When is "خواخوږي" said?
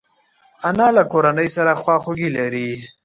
1.81-2.29